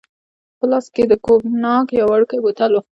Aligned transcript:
په 0.57 0.65
لاس 0.71 0.85
کې 0.93 1.01
يې 1.03 1.09
د 1.11 1.13
کوګناک 1.25 1.85
یو 1.99 2.07
وړوکی 2.11 2.37
بوتل 2.43 2.71
وو. 2.73 2.81